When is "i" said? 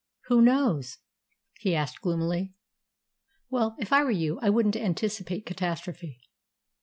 3.93-4.03, 4.41-4.49